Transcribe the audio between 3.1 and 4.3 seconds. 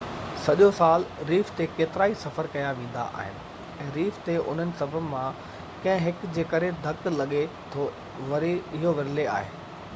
آهن ۽ ريف